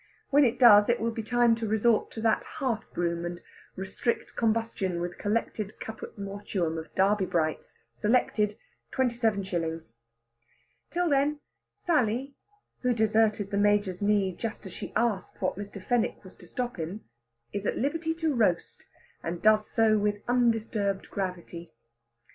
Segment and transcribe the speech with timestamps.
[0.31, 3.39] When it does it will be time to resort to that hearth broom, and
[3.75, 8.57] restrict combustion with collected caput mortuum of Derby Brights, selected,
[8.89, 9.93] twenty seven shillings.
[10.89, 11.39] Till then,
[11.75, 12.33] Sally,
[12.79, 15.79] who deserted the Major's knee just as she asked what Mr.
[15.79, 17.01] Fenwick was to stop in,
[17.53, 18.87] is at liberty to roast,
[19.21, 21.73] and does so with undisturbed gravity.